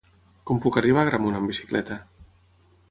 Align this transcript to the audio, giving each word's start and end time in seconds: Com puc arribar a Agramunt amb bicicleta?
Com 0.51 0.61
puc 0.63 0.79
arribar 0.81 1.03
a 1.03 1.05
Agramunt 1.09 1.39
amb 1.41 1.53
bicicleta? 1.53 2.01